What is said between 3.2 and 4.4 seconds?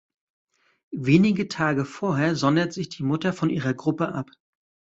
von ihrer Gruppe ab.